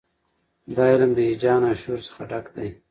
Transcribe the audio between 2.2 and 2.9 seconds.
ډک دی.